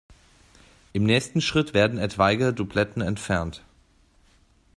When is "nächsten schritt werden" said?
1.03-1.99